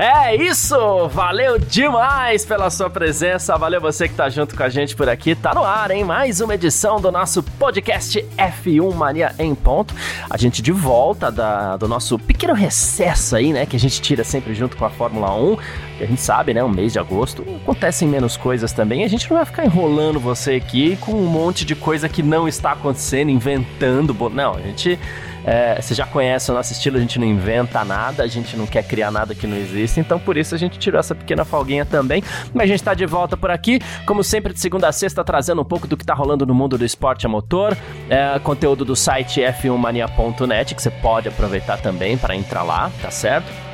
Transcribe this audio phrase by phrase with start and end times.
[0.00, 1.08] É isso!
[1.08, 5.34] Valeu demais pela sua presença, valeu você que tá junto com a gente por aqui.
[5.34, 6.04] Tá no ar, hein?
[6.04, 9.92] Mais uma edição do nosso podcast F1 Mania em ponto.
[10.30, 13.66] A gente de volta da, do nosso pequeno recesso aí, né?
[13.66, 15.56] Que a gente tira sempre junto com a Fórmula 1.
[15.98, 16.62] Que a gente sabe, né?
[16.62, 19.02] O mês de agosto acontecem menos coisas também.
[19.02, 22.46] A gente não vai ficar enrolando você aqui com um monte de coisa que não
[22.46, 24.14] está acontecendo, inventando.
[24.30, 24.96] Não, a gente
[25.44, 28.66] é, você já conhece o nosso estilo, a gente não inventa nada, a gente não
[28.66, 31.84] quer criar nada que não existe, então por isso a gente tirou essa pequena folguinha
[31.84, 32.22] também.
[32.52, 35.60] Mas a gente está de volta por aqui, como sempre, de segunda a sexta, trazendo
[35.62, 37.76] um pouco do que está rolando no mundo do esporte a motor,
[38.08, 43.67] é, conteúdo do site f1mania.net, que você pode aproveitar também para entrar lá, tá certo?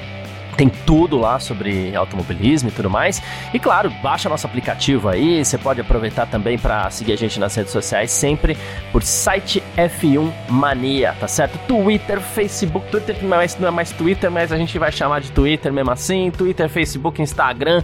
[0.57, 3.23] Tem tudo lá sobre automobilismo e tudo mais.
[3.53, 5.45] E claro, baixa nosso aplicativo aí.
[5.45, 8.57] Você pode aproveitar também para seguir a gente nas redes sociais, sempre
[8.93, 11.59] por site F1 Mania, tá certo?
[11.67, 15.33] Twitter, Facebook, Twitter é, mais, não é mais Twitter, mas a gente vai chamar de
[15.33, 16.31] Twitter mesmo assim.
[16.31, 17.83] Twitter, Facebook, Instagram,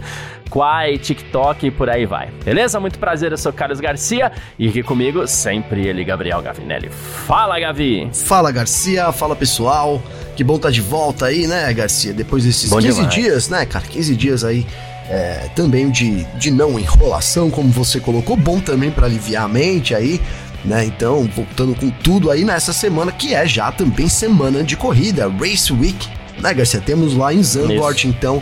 [0.49, 2.29] Quai, TikTok e por aí vai.
[2.43, 2.79] Beleza?
[2.79, 6.89] Muito prazer, eu sou Carlos Garcia e aqui comigo sempre ele, Gabriel Gavinelli.
[6.89, 8.09] Fala, Gavi!
[8.13, 10.01] Fala, Garcia, fala pessoal.
[10.35, 12.13] Que bom estar tá de volta aí, né, Garcia?
[12.13, 13.13] Depois desses bom 15 demais.
[13.13, 13.85] dias, né, cara?
[13.85, 14.65] 15 dias aí
[15.09, 18.37] é, também de, de não enrolação, como você colocou.
[18.37, 20.21] Bom também para aliviar a mente aí,
[20.63, 20.85] né?
[20.85, 25.71] Então, voltando com tudo aí nessa semana, que é já também semana de corrida, Race
[25.71, 26.07] Week,
[26.39, 26.79] né, Garcia?
[26.79, 28.41] Temos lá em Zandvoort, então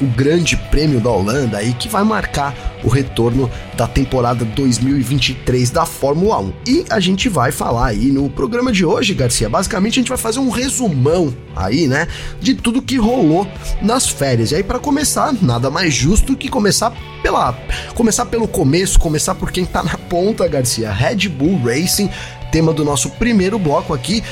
[0.00, 2.54] o Grande Prêmio da Holanda aí que vai marcar
[2.84, 6.52] o retorno da temporada 2023 da Fórmula 1.
[6.66, 9.48] E a gente vai falar aí no programa de hoje, Garcia.
[9.48, 12.06] Basicamente a gente vai fazer um resumão aí, né,
[12.40, 13.46] de tudo que rolou
[13.82, 14.52] nas férias.
[14.52, 16.92] E aí para começar, nada mais justo que começar
[17.22, 17.52] pela
[17.94, 20.92] começar pelo começo, começar por quem tá na ponta, Garcia.
[20.92, 22.10] Red Bull Racing,
[22.52, 24.22] tema do nosso primeiro bloco aqui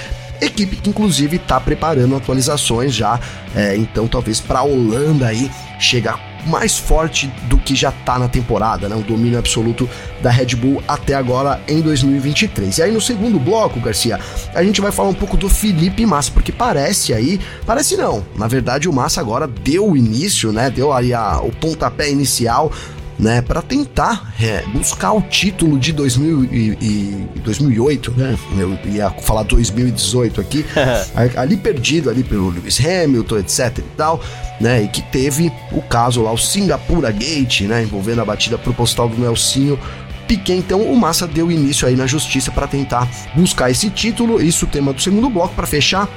[0.41, 3.19] equipe que inclusive está preparando atualizações já,
[3.55, 8.29] é, então talvez para a Holanda aí chegar mais forte do que já tá na
[8.29, 8.97] temporada, né?
[8.97, 9.89] O domínio absoluto
[10.23, 12.79] da Red Bull até agora em 2023.
[12.79, 14.19] E aí no segundo bloco, Garcia,
[14.55, 18.47] a gente vai falar um pouco do Felipe Massa, porque parece aí, parece não, na
[18.47, 20.71] verdade o Massa agora deu o início, né?
[20.71, 22.73] Deu aí a, o pontapé inicial
[23.19, 28.39] né, para tentar é, buscar o título de 2000 e, e 2008, né?
[28.59, 30.65] Eu ia falar 2018 aqui,
[31.37, 34.21] ali perdido ali pelo Lewis Hamilton, etc e tal,
[34.61, 34.83] né?
[34.83, 39.19] E que teve o caso lá, o Singapura Gate, né, envolvendo a batida proposital do
[39.19, 39.79] Nelsinho
[40.27, 44.43] Piquet, então o Massa deu início aí na justiça para tentar buscar esse título.
[44.43, 46.09] Isso o tema do segundo bloco para fechar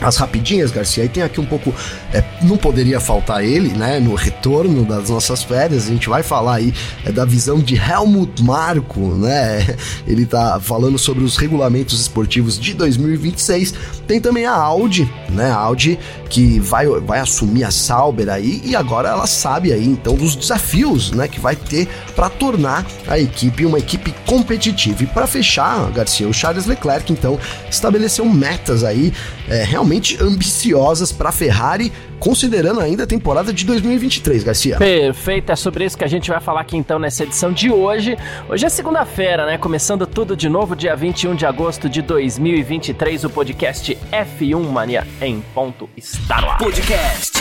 [0.00, 1.74] as rapidinhas, Garcia, e tem aqui um pouco,
[2.12, 6.56] é, não poderia faltar ele, né, no retorno das nossas férias, a gente vai falar
[6.56, 9.76] aí é, da visão de Helmut Marko, né,
[10.06, 13.74] ele tá falando sobre os regulamentos esportivos de 2026,
[14.06, 15.98] tem também a Audi, né, a Audi
[16.28, 21.10] que vai, vai assumir a Sauber aí, e agora ela sabe aí, então, dos desafios,
[21.12, 26.28] né, que vai ter para tornar a equipe uma equipe competitiva, e para fechar, Garcia,
[26.28, 27.38] o Charles Leclerc, então,
[27.70, 29.12] estabeleceu metas aí,
[29.48, 34.76] é, realmente ambiciosas para a Ferrari, considerando ainda a temporada de 2023, Garcia.
[34.76, 38.16] Perfeito, é sobre isso que a gente vai falar aqui então nessa edição de hoje.
[38.48, 39.58] Hoje é segunda-feira, né?
[39.58, 45.40] Começando tudo de novo, dia 21 de agosto de 2023, o podcast F1 Mania em
[45.54, 46.58] ponto está no ar.
[46.58, 47.40] Podcast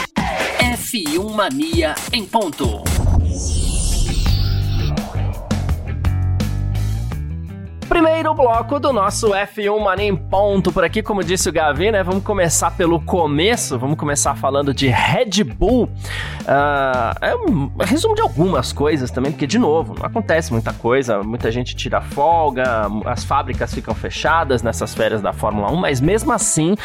[0.57, 3.08] F1 Mania em ponto.
[7.89, 12.03] Primeiro bloco do nosso F1 Mania em ponto por aqui, como disse o Gavi, né?
[12.03, 15.85] Vamos começar pelo começo, vamos começar falando de Red Bull.
[15.85, 21.23] Uh, é um resumo de algumas coisas também, porque, de novo, não acontece muita coisa,
[21.23, 26.31] muita gente tira folga, as fábricas ficam fechadas nessas férias da Fórmula 1, mas mesmo
[26.31, 26.75] assim,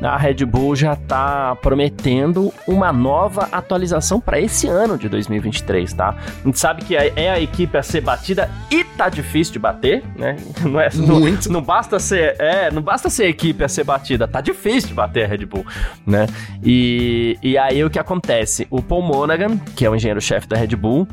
[0.00, 6.14] a Red Bull já tá prometendo uma nova atualização para esse ano de 2023, tá?
[6.16, 10.04] A gente sabe que é a equipe a ser batida e tá difícil de bater,
[10.16, 10.36] né?
[10.62, 11.20] Não, é, não,
[11.50, 15.24] não, basta ser, é, não basta ser equipe a ser batida, tá difícil de bater
[15.24, 15.66] a Red Bull,
[16.06, 16.26] né?
[16.62, 18.66] E, e aí o que acontece?
[18.70, 21.06] O Paul Monaghan, que é o engenheiro-chefe da Red Bull,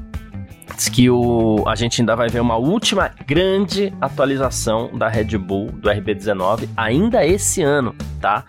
[0.76, 5.72] diz que o, a gente ainda vai ver uma última grande atualização da Red Bull,
[5.72, 8.44] do RB19, ainda esse ano, tá?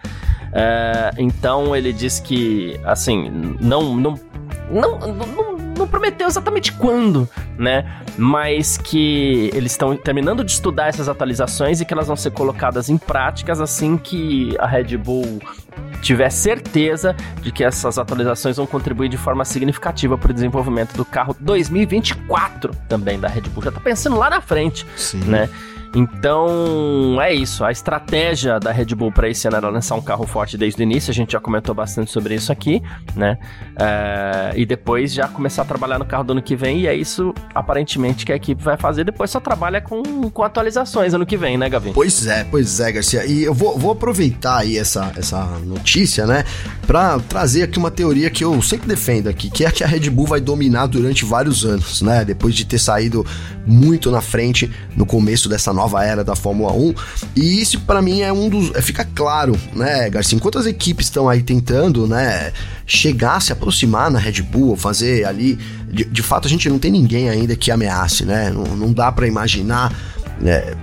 [0.53, 4.15] É, então ele diz que, assim, não, não,
[4.71, 7.29] não, não, não prometeu exatamente quando,
[7.59, 8.03] né?
[8.17, 12.89] Mas que eles estão terminando de estudar essas atualizações e que elas vão ser colocadas
[12.89, 15.41] em práticas assim que a Red Bull
[16.03, 21.05] tiver certeza de que essas atualizações vão contribuir de forma significativa para o desenvolvimento do
[21.05, 23.65] carro 2024 também da Red Bull.
[23.65, 25.21] Já tá pensando lá na frente, Sim.
[25.25, 25.49] né?
[25.95, 27.65] Então, é isso.
[27.65, 30.85] A estratégia da Red Bull para esse ano era lançar um carro forte desde o
[30.85, 31.11] início.
[31.11, 32.81] A gente já comentou bastante sobre isso aqui,
[33.17, 33.37] né?
[33.77, 36.81] É, e depois já começar a trabalhar no carro do ano que vem.
[36.81, 39.05] E é isso, aparentemente, que a equipe vai fazer.
[39.05, 41.91] Depois só trabalha com, com atualizações ano que vem, né, Gavi?
[41.93, 43.27] Pois é, pois é, Garcia.
[43.27, 46.45] E eu vou, vou aproveitar aí essa, essa notícia, né?
[46.87, 50.09] Para trazer aqui uma teoria que eu sempre defendo aqui, que é que a Red
[50.11, 52.25] Bull vai dominar durante vários anos, né?
[52.25, 53.27] Depois de ter saído
[53.67, 56.95] muito na frente no começo dessa nova era da Fórmula 1.
[57.35, 61.07] E isso para mim é um dos, é, fica claro, né, Garcia, enquanto as equipes
[61.07, 62.53] estão aí tentando, né,
[62.87, 66.91] chegar, se aproximar na Red Bull, fazer ali, de, de fato a gente não tem
[66.91, 68.51] ninguém ainda que ameace, né?
[68.51, 69.93] Não, não dá para imaginar
[70.41, 70.75] né,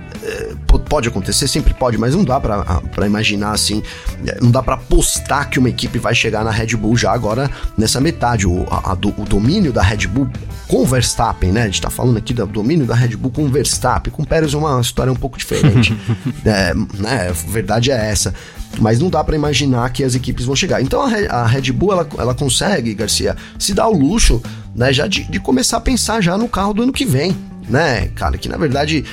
[0.88, 3.82] pode acontecer, sempre pode, mas não dá para imaginar assim,
[4.26, 7.50] é, não dá para apostar que uma equipe vai chegar na Red Bull já agora
[7.76, 8.46] nessa metade.
[8.46, 10.28] O, a, o domínio da Red Bull
[10.66, 11.62] com Verstappen, né?
[11.62, 14.56] A gente tá falando aqui do domínio da Red Bull com Verstappen, com Pérez é
[14.56, 15.96] uma história um pouco diferente.
[16.44, 17.28] é, né?
[17.28, 18.34] A verdade é essa.
[18.78, 20.82] Mas não dá para imaginar que as equipes vão chegar.
[20.82, 24.42] Então a, Red Bull ela, ela consegue, Garcia, se dar o luxo,
[24.74, 27.36] né, já de, de começar a pensar já no carro do ano que vem
[27.68, 29.04] né, cara, que na verdade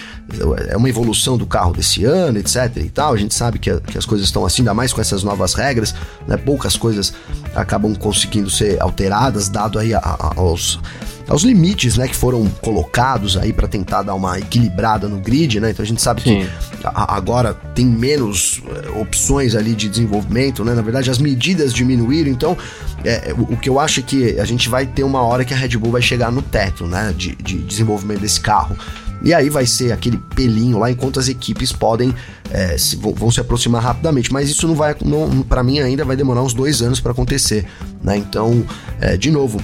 [0.69, 3.13] é uma evolução do carro desse ano, etc e tal.
[3.13, 5.93] A gente sabe que, que as coisas estão assim, ainda mais com essas novas regras,
[6.27, 6.37] né?
[6.37, 7.13] Poucas coisas
[7.55, 10.79] acabam conseguindo ser alteradas, dado aí a, a, aos
[11.27, 15.71] aos limites, né, que foram colocados aí para tentar dar uma equilibrada no grid, né?
[15.71, 16.45] Então a gente sabe Sim.
[16.45, 16.49] que
[16.87, 20.73] a, agora tem menos é, opções ali de desenvolvimento, né?
[20.73, 22.57] Na verdade, as medidas diminuíram, então
[23.03, 25.53] é, o, o, que eu acho é que a gente vai ter uma hora que
[25.53, 28.75] a Red Bull vai chegar no teto, né, de, de desenvolvimento desse carro.
[29.23, 32.13] E aí vai ser aquele pelinho lá enquanto as equipes podem
[32.51, 34.31] é, se, vão, vão, se aproximar rapidamente.
[34.31, 37.65] Mas isso não vai, não, para mim ainda vai demorar uns dois anos para acontecer,
[38.03, 38.17] né?
[38.17, 38.63] Então,
[38.99, 39.59] é, de novo,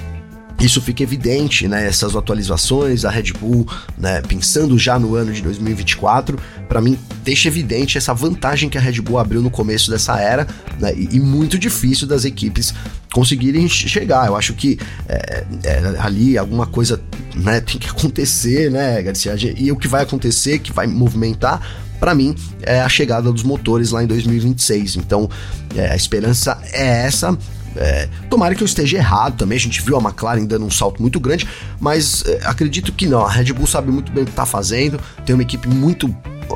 [0.62, 1.88] isso fica evidente, né?
[1.88, 3.68] Essas atualizações, a Red Bull,
[3.98, 4.22] né?
[4.22, 6.38] Pensando já no ano de 2024,
[6.70, 10.48] para mim deixa evidente essa vantagem que a Red Bull abriu no começo dessa era,
[10.80, 10.94] né?
[10.96, 12.74] E, e muito difícil das equipes
[13.12, 14.28] conseguirem chegar.
[14.28, 14.78] Eu acho que
[15.08, 17.02] é, é, ali alguma coisa,
[17.36, 17.60] né?
[17.60, 19.36] Tem que acontecer, né, Garcia?
[19.58, 21.62] E o que vai acontecer, que vai movimentar
[22.00, 24.96] para mim, é a chegada dos motores lá em 2026.
[24.96, 25.30] Então,
[25.76, 27.38] é, a esperança é essa.
[27.76, 29.58] É, tomara que eu esteja errado também.
[29.58, 31.48] A gente viu a McLaren dando um salto muito grande,
[31.80, 33.26] mas é, acredito que não.
[33.26, 36.14] A Red Bull sabe muito bem o que está fazendo, tem uma equipe muito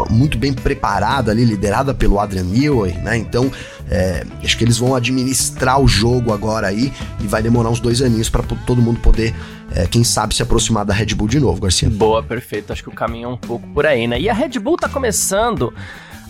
[0.10, 3.18] muito bem preparada ali, liderada pelo Adrian Newey, né?
[3.18, 3.50] Então,
[3.90, 6.92] é, acho que eles vão administrar o jogo agora aí
[7.22, 9.34] e vai demorar uns dois aninhos para todo mundo poder,
[9.74, 11.90] é, quem sabe, se aproximar da Red Bull de novo, Garcia.
[11.90, 12.74] Boa, perfeito.
[12.74, 14.20] Acho que o caminho é um pouco por aí, né?
[14.20, 15.74] E a Red Bull tá começando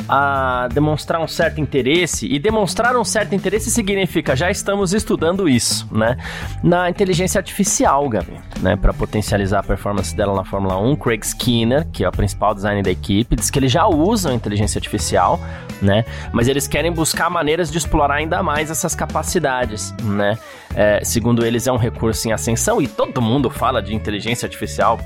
[0.07, 5.87] a demonstrar um certo interesse, e demonstrar um certo interesse significa já estamos estudando isso,
[5.91, 6.17] né?
[6.63, 8.75] Na inteligência artificial, Gabi, né?
[8.75, 12.83] Para potencializar a performance dela na Fórmula 1, Craig Skinner, que é o principal designer
[12.83, 15.39] da equipe, diz que eles já usam inteligência artificial,
[15.81, 16.05] né?
[16.31, 20.37] Mas eles querem buscar maneiras de explorar ainda mais essas capacidades, né?
[20.75, 24.99] É, segundo eles, é um recurso em ascensão e todo mundo fala de inteligência artificial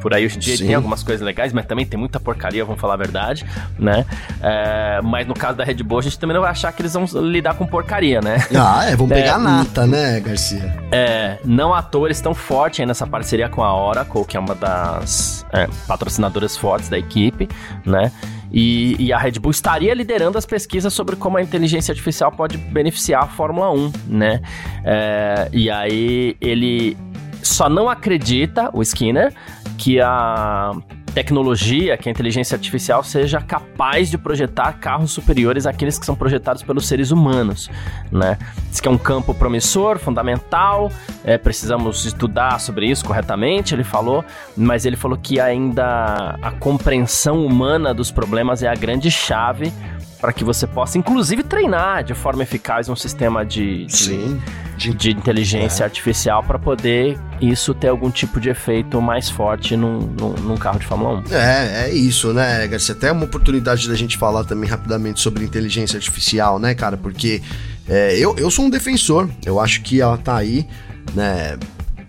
[0.00, 0.66] por aí hoje em dia Sim.
[0.66, 3.44] tem algumas coisas legais, mas também tem muita porcaria, vamos falar a verdade,
[3.78, 4.04] né?
[4.42, 6.92] É, mas no caso da Red Bull, a gente também não vai achar que eles
[6.92, 8.38] vão lidar com porcaria, né?
[8.60, 10.74] Ah, é, vão pegar é, nata, né, Garcia?
[10.90, 14.40] É, não à toa eles estão fortes aí nessa parceria com a Oracle, que é
[14.40, 17.48] uma das é, patrocinadoras fortes da equipe,
[17.86, 18.12] né?
[18.50, 22.56] E, e, a Red Bull estaria liderando as pesquisas sobre como a inteligência artificial pode
[22.56, 24.40] beneficiar a Fórmula 1, né?
[24.84, 26.96] É, e aí ele
[27.42, 29.32] só não acredita, o Skinner,
[29.78, 30.72] que a
[31.14, 36.62] tecnologia, que a inteligência artificial seja capaz de projetar carros superiores àqueles que são projetados
[36.62, 37.70] pelos seres humanos,
[38.12, 38.38] né?
[38.70, 40.92] Diz que é um campo promissor, fundamental,
[41.24, 44.24] é, precisamos estudar sobre isso corretamente, ele falou,
[44.56, 49.72] mas ele falou que ainda a compreensão humana dos problemas é a grande chave
[50.20, 54.40] para que você possa, inclusive, treinar de forma eficaz um sistema de, de,
[54.76, 55.86] de, de inteligência é.
[55.86, 60.78] artificial para poder isso ter algum tipo de efeito mais forte num, num, num, carro
[60.78, 61.34] de Fórmula 1.
[61.34, 62.94] É, é isso, né, Garcia?
[62.94, 66.96] Até uma oportunidade da gente falar também rapidamente sobre inteligência artificial, né, cara?
[66.96, 67.40] Porque
[67.88, 70.66] é, eu, eu sou um defensor, eu acho que ela tá aí,
[71.14, 71.56] né,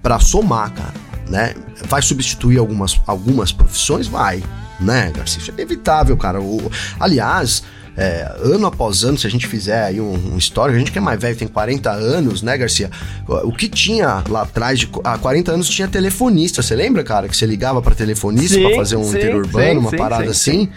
[0.02, 0.94] para somar, cara,
[1.28, 1.54] né?
[1.86, 4.08] Vai substituir algumas, algumas profissões?
[4.08, 4.44] Vai
[4.80, 5.40] né, Garcia?
[5.40, 6.42] Isso é inevitável, cara.
[6.42, 7.64] O, aliás,
[7.98, 10.98] é, ano após ano, se a gente fizer aí um, um histórico, a gente que
[10.98, 12.90] é mais velho, tem 40 anos, né, Garcia?
[13.28, 16.62] O que tinha lá atrás, de, há 40 anos, tinha telefonista.
[16.62, 19.90] Você lembra, cara, que você ligava para telefonista para fazer um sim, interurbano, sim, uma
[19.90, 20.70] sim, parada assim?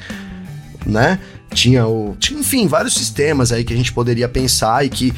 [0.85, 1.19] Né?
[1.55, 2.17] Tinha o.
[2.19, 5.15] Tinha, enfim, vários sistemas aí que a gente poderia pensar e que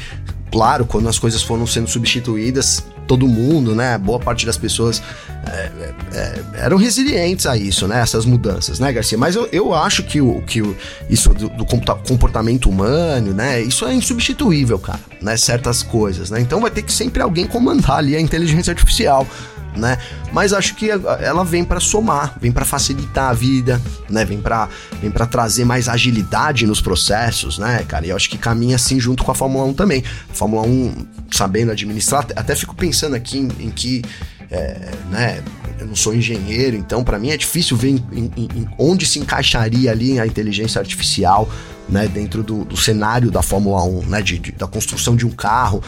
[0.51, 5.01] claro, quando as coisas foram sendo substituídas, todo mundo, né, boa parte das pessoas
[5.47, 9.17] é, é, é, eram resilientes a isso, né, essas mudanças, né, Garcia?
[9.17, 10.75] Mas eu, eu acho que, o, que o,
[11.09, 16.39] isso do, do comportamento humano, né, isso é insubstituível, cara, né, certas coisas, né?
[16.39, 19.27] Então vai ter que sempre alguém comandar ali a inteligência artificial
[19.75, 19.97] né?
[20.31, 24.25] Mas acho que ela vem para somar, vem para facilitar a vida, né?
[24.25, 24.69] Vem para
[25.01, 28.05] vem para trazer mais agilidade nos processos, né, cara?
[28.05, 30.03] E eu acho que caminha assim junto com a Fórmula 1 também.
[30.29, 34.01] A Fórmula 1 sabendo administrar, até fico pensando aqui em, em que
[34.51, 35.43] é, né,
[35.79, 39.91] eu não sou engenheiro, então para mim é difícil ver em, em, onde se encaixaria
[39.91, 41.49] ali a inteligência artificial,
[41.87, 45.29] né, dentro do, do cenário da Fórmula 1, né, de, de, da construção de um
[45.29, 45.83] carro,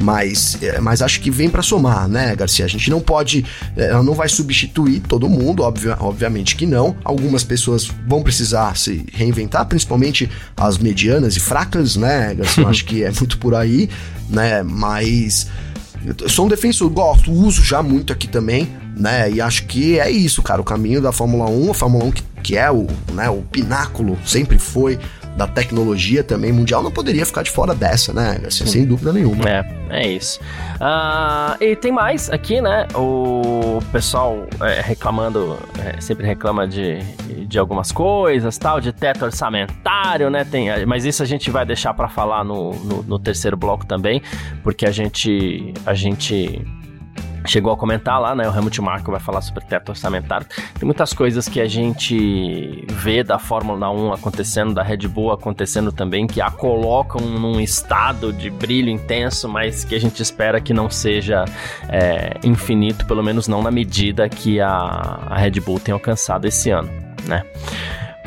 [0.00, 2.64] mas, é, mas acho que vem para somar, né, Garcia?
[2.64, 3.44] A gente não pode,
[3.76, 6.96] é, ela não vai substituir todo mundo, obvia, obviamente que não.
[7.04, 12.68] Algumas pessoas vão precisar se reinventar, principalmente as medianas e fracas, né, Garcia?
[12.68, 13.90] Acho que é muito por aí,
[14.28, 15.48] né, mas
[16.04, 19.30] eu sou um defensor, gosto, uso já muito aqui também, né?
[19.30, 20.60] E acho que é isso, cara.
[20.60, 24.18] O caminho da Fórmula 1, a Fórmula 1 que, que é o, né, o pináculo,
[24.24, 24.98] sempre foi
[25.36, 28.40] da tecnologia também mundial, não poderia ficar de fora dessa, né?
[28.46, 29.48] Assim, sem dúvida nenhuma.
[29.48, 30.40] É, é isso.
[30.76, 32.86] Uh, e tem mais aqui, né?
[32.94, 36.98] O pessoal é, reclamando, é, sempre reclama de,
[37.46, 40.44] de algumas coisas, tal, de teto orçamentário, né?
[40.44, 44.22] Tem, mas isso a gente vai deixar para falar no, no, no terceiro bloco também,
[44.62, 46.62] porque a gente, a gente
[47.46, 48.48] chegou a comentar lá, né?
[48.48, 50.46] O Helmut Marko vai falar sobre teto orçamentário.
[50.78, 55.92] Tem muitas coisas que a gente vê da Fórmula 1 acontecendo, da Red Bull acontecendo
[55.92, 60.74] também, que a colocam num estado de brilho intenso, mas que a gente espera que
[60.74, 61.44] não seja
[61.88, 66.70] é, infinito, pelo menos não na medida que a, a Red Bull tem alcançado esse
[66.70, 66.90] ano,
[67.26, 67.42] né?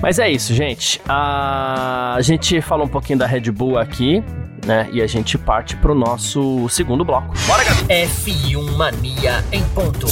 [0.02, 1.00] Mas é isso, gente.
[1.08, 4.22] A gente falou um pouquinho da Red Bull aqui,
[4.64, 4.90] né?
[4.92, 7.34] E a gente parte pro nosso segundo bloco.
[7.48, 7.82] Bora, Gabi!
[7.88, 10.08] F1 Mania em ponto.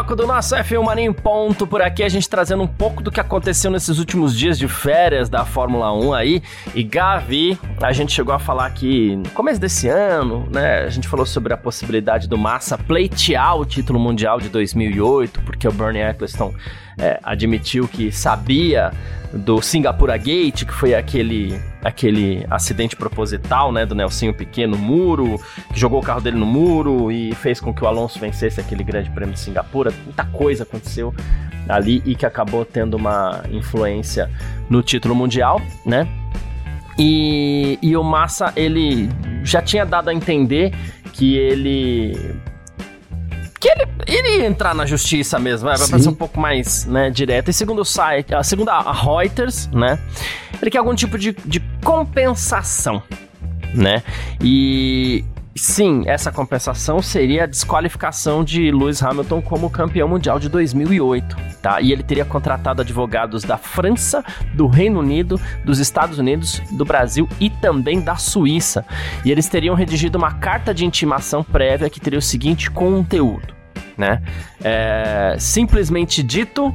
[0.00, 3.20] Bloco do nosso F1 Mania ponto por aqui, a gente trazendo um pouco do que
[3.20, 6.42] aconteceu nesses últimos dias de férias da Fórmula 1 aí.
[6.74, 10.84] E Gavi, a gente chegou a falar aqui no começo desse ano, né?
[10.84, 15.68] A gente falou sobre a possibilidade do Massa pleitear o título mundial de 2008, porque
[15.68, 16.54] o Bernie Eccleston
[16.98, 18.90] é, admitiu que sabia
[19.32, 25.40] do Singapura Gate, que foi aquele aquele acidente proposital, né, do Nelsinho Pequeno, muro,
[25.72, 28.84] que jogou o carro dele no muro e fez com que o Alonso vencesse aquele
[28.84, 29.92] grande prêmio de Singapura.
[30.04, 31.14] Muita coisa aconteceu
[31.68, 34.30] ali e que acabou tendo uma influência
[34.68, 36.06] no título mundial, né?
[36.98, 39.08] E, e o Massa, ele
[39.42, 40.74] já tinha dado a entender
[41.12, 42.14] que ele
[43.60, 47.50] que ele iria entrar na justiça mesmo, vai, vai ser um pouco mais né, direto.
[47.50, 49.98] E segundo o site, a segunda a Reuters, né,
[50.62, 53.02] ele quer algum tipo de, de compensação,
[53.74, 54.02] né?
[54.40, 61.36] E sim, essa compensação seria a desqualificação de Lewis Hamilton como campeão mundial de 2008,
[61.60, 61.80] tá?
[61.80, 67.28] E ele teria contratado advogados da França, do Reino Unido, dos Estados Unidos, do Brasil
[67.40, 68.84] e também da Suíça.
[69.24, 73.54] E eles teriam redigido uma carta de intimação prévia que teria o seguinte conteúdo,
[73.96, 74.22] né?
[74.62, 76.72] É, simplesmente dito,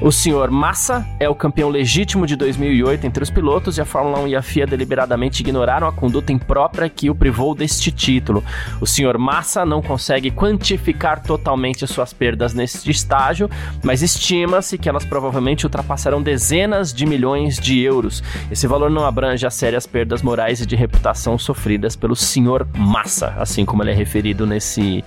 [0.00, 4.20] o senhor Massa é o campeão legítimo de 2008 entre os pilotos e a Fórmula
[4.20, 8.44] 1 e a FIA deliberadamente ignoraram a conduta imprópria que o privou deste título.
[8.80, 13.50] O senhor Massa não consegue quantificar totalmente suas perdas neste estágio,
[13.82, 18.22] mas estima-se que elas provavelmente ultrapassarão dezenas de milhões de euros.
[18.50, 23.34] Esse valor não abrange as sérias perdas morais e de reputação sofridas pelo senhor Massa,
[23.38, 25.04] assim como ele é referido nesse,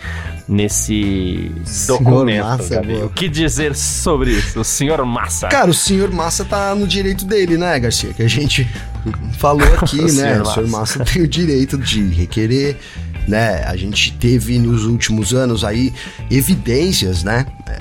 [0.47, 1.51] nesse
[1.87, 2.45] documento.
[2.45, 4.58] Massa, o que dizer sobre isso?
[4.63, 5.47] Senhor Massa.
[5.47, 8.13] Cara, o senhor Massa tá no direito dele, né, Garcia?
[8.13, 8.67] Que a gente
[9.37, 10.41] falou aqui, o né?
[10.41, 12.77] O senhor Massa tem o direito de requerer,
[13.27, 13.63] né?
[13.65, 15.93] A gente teve nos últimos anos aí
[16.29, 17.45] evidências, né?
[17.67, 17.79] É,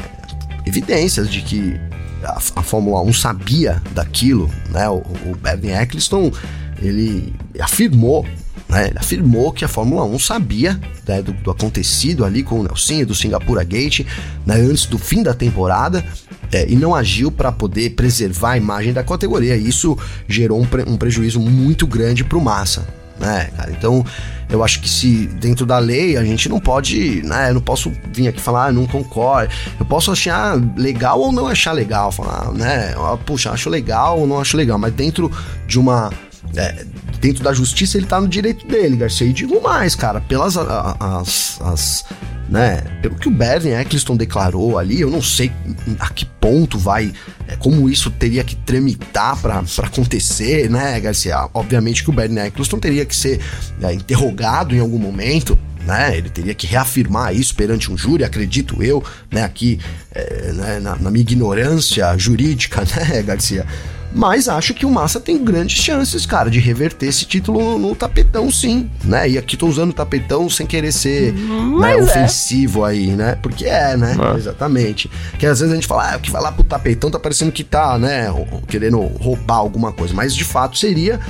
[0.66, 1.80] evidências de que
[2.22, 4.88] a, a, Fórmula 1 sabia daquilo, né?
[4.88, 6.32] O, o Bernie Eccleston,
[6.80, 8.26] ele afirmou
[8.68, 12.62] né, ele afirmou que a Fórmula 1 sabia né, do, do, acontecido ali com o
[12.62, 14.00] Nelson do Singapura Gate
[14.44, 16.04] né, antes do fim da temporada
[16.52, 19.56] é, e não agiu para poder preservar a imagem da categoria.
[19.56, 22.86] Isso gerou um, pre um prejuízo muito grande para o Massa.
[23.18, 23.70] né, cara?
[23.70, 24.04] Então,
[24.48, 27.50] eu acho que se dentro da lei a gente não pode, né?
[27.50, 29.52] Eu não posso vir aqui falar, ah, não concordo.
[29.78, 32.94] Eu posso achar legal ou não achar legal, falar, né?
[33.26, 35.30] Puxa, acho legal ou não acho legal, mas dentro
[35.66, 36.10] de uma
[36.56, 36.84] é,
[37.20, 39.26] dentro da justiça ele tá no direito dele, Garcia.
[39.26, 42.04] E digo mais, cara, pelas as, as
[42.48, 45.52] né, pelo que o Bernie Eccleston declarou ali, eu não sei
[45.98, 47.12] a que ponto vai,
[47.46, 51.48] é, como isso teria que tramitar para acontecer, né, Garcia?
[51.52, 53.40] Obviamente que o Bernie Eccleston teria que ser
[53.82, 56.16] é, interrogado em algum momento, né?
[56.16, 59.44] Ele teria que reafirmar isso perante um júri, acredito eu, né?
[59.44, 59.78] Aqui,
[60.12, 63.66] é, né, na, na minha ignorância jurídica, né, Garcia?
[64.12, 68.50] Mas acho que o Massa tem grandes chances, cara, de reverter esse título no, tapetão,
[68.50, 69.28] sim, né?
[69.28, 72.02] E aqui tô usando o tapetão sem querer ser né, é.
[72.02, 72.90] ofensivo é.
[72.90, 73.36] aí, né?
[73.42, 74.16] Porque é, né?
[74.18, 74.34] Ah.
[74.36, 75.10] Exatamente.
[75.38, 77.52] Que às vezes a gente fala, ah, o que vai lá pro tapetão tá parecendo
[77.52, 78.26] que tá, né,
[78.66, 80.14] querendo roubar alguma coisa.
[80.14, 81.20] Mas de fato seria.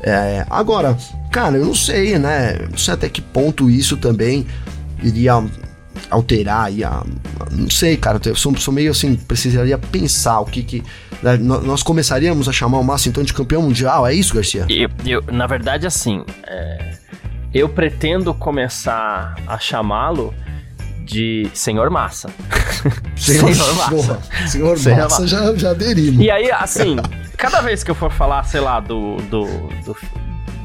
[0.00, 0.96] É, agora,
[1.30, 2.66] cara, eu não sei, né?
[2.70, 4.46] Não sei até que ponto isso também
[5.02, 5.44] iria
[6.12, 7.02] alterar aí a,
[7.50, 10.82] não sei, cara, eu sou, sou, meio assim, precisaria pensar o que que
[11.22, 14.66] né, nós começaríamos a chamar o Massa então de campeão mundial, é isso, Garcia?
[14.68, 16.96] Eu, eu na verdade, assim, é,
[17.54, 20.34] eu pretendo começar a chamá-lo
[21.04, 22.30] de Senhor Massa.
[23.16, 23.90] Senhor, Senhor Massa.
[23.90, 26.24] Porra, Senhor, Senhor Massa, Massa já, já aderimos.
[26.24, 26.96] E aí, assim,
[27.36, 29.44] cada vez que eu for falar, sei lá, do, do,
[29.84, 29.96] do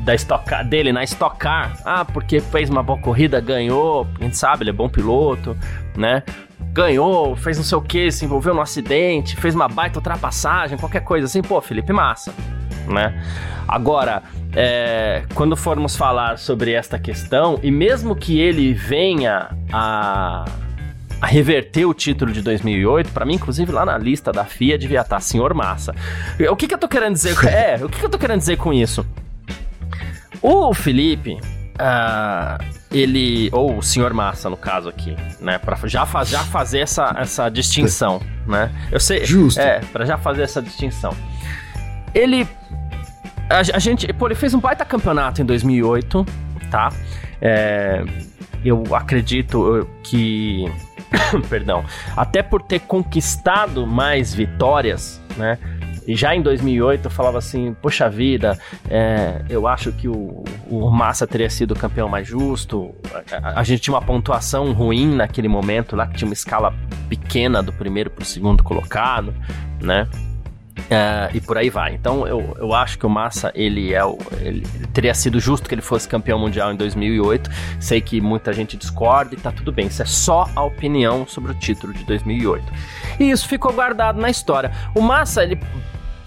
[0.07, 1.77] da Stock dele na Stock Car.
[1.83, 5.55] Ah, porque fez uma boa corrida, ganhou, a gente sabe, ele é bom piloto,
[5.97, 6.23] né?
[6.71, 11.01] Ganhou, fez não sei o que, se envolveu num acidente, fez uma baita ultrapassagem, qualquer
[11.01, 12.33] coisa assim, pô, Felipe Massa,
[12.87, 13.21] né?
[13.67, 14.23] Agora,
[14.55, 20.45] é, quando formos falar sobre esta questão, e mesmo que ele venha a
[21.19, 25.01] a reverter o título de 2008, para mim, inclusive, lá na lista da FIA devia
[25.01, 25.95] estar Senhor Massa.
[26.51, 27.35] O que, que eu tô querendo dizer?
[27.49, 29.03] É, o que, que eu tô querendo dizer com isso?
[30.41, 33.49] O Felipe, uh, ele.
[33.51, 35.57] Ou o senhor Massa, no caso aqui, né?
[35.57, 38.71] Pra já, faz, já fazer essa, essa distinção, né?
[38.91, 39.25] Eu sei.
[39.25, 39.59] Justo.
[39.59, 41.15] É, pra já fazer essa distinção.
[42.13, 42.47] Ele.
[43.49, 44.11] A, a gente.
[44.13, 46.25] Pô, ele fez um baita campeonato em 2008,
[46.69, 46.89] tá?
[47.41, 48.03] É,
[48.63, 50.65] eu acredito que.
[51.49, 51.83] Perdão.
[52.15, 55.57] Até por ter conquistado mais vitórias, né?
[56.07, 58.57] E já em 2008 eu falava assim, poxa vida,
[58.89, 62.95] é, eu acho que o, o Massa teria sido o campeão mais justo.
[63.29, 66.73] A, a, gente tinha uma pontuação ruim naquele momento lá, que tinha uma escala
[67.09, 69.35] pequena do primeiro para o segundo colocado,
[69.81, 70.07] né?
[70.89, 71.93] É, e por aí vai.
[71.93, 75.75] Então eu, eu acho que o Massa ele é o, ele, teria sido justo que
[75.75, 77.49] ele fosse campeão mundial em 2008.
[77.79, 79.87] Sei que muita gente discorda e tá tudo bem.
[79.87, 82.63] Isso é só a opinião sobre o título de 2008.
[83.19, 84.71] E isso ficou guardado na história.
[84.95, 85.59] O Massa ele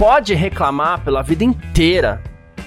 [0.00, 2.22] pode reclamar pela vida inteira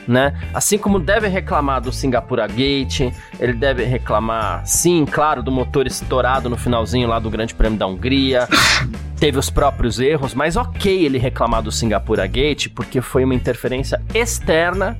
[0.08, 0.34] né?
[0.54, 6.50] Assim como deve reclamar do Singapura Gate, ele deve reclamar, sim, claro, do motor estourado
[6.50, 8.48] no finalzinho lá do Grande Prêmio da Hungria.
[9.18, 14.02] Teve os próprios erros, mas ok ele reclamar do Singapura Gate porque foi uma interferência
[14.14, 15.00] externa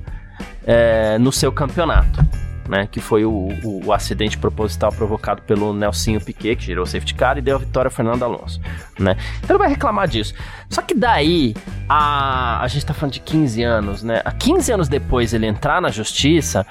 [0.66, 2.26] é, no seu campeonato
[2.68, 2.88] né?
[2.90, 7.14] Que foi o, o, o, acidente proposital provocado pelo Nelsinho Piquet, que gerou o safety
[7.14, 8.60] car e deu a vitória ao Fernando Alonso,
[8.98, 9.16] né?
[9.38, 10.34] Então ele vai reclamar disso.
[10.68, 11.54] Só que daí,
[11.88, 14.22] a, a gente tá falando de 15 anos, né?
[14.24, 16.66] A 15 anos depois ele entrar na justiça,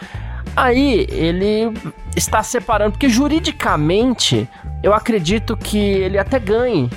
[0.55, 1.71] aí ele
[2.15, 4.47] está separando, porque juridicamente
[4.81, 6.89] eu acredito que ele até ganhe,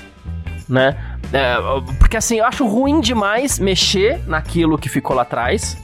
[0.68, 0.96] né?
[1.32, 1.56] É,
[1.98, 5.76] porque assim, eu acho ruim demais mexer naquilo que ficou lá atrás,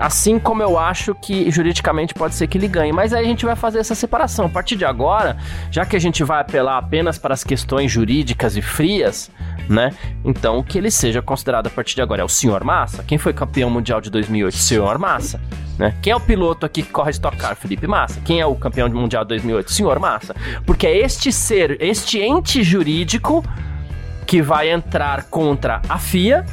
[0.00, 2.90] Assim como eu acho que juridicamente pode ser que ele ganhe.
[2.90, 4.46] Mas aí a gente vai fazer essa separação.
[4.46, 5.36] A partir de agora,
[5.70, 9.30] já que a gente vai apelar apenas para as questões jurídicas e frias,
[9.68, 9.92] né?
[10.24, 13.04] Então que ele seja considerado a partir de agora é o senhor Massa.
[13.04, 14.56] Quem foi campeão mundial de 2008?
[14.56, 15.38] Senhor Massa.
[15.78, 15.94] Né?
[16.00, 17.54] Quem é o piloto aqui que corre Stock Car?
[17.54, 18.20] Felipe Massa.
[18.24, 19.70] Quem é o campeão mundial de 2008?
[19.70, 20.34] Senhor Massa.
[20.64, 23.44] Porque é este ser, este ente jurídico
[24.26, 26.46] que vai entrar contra a FIA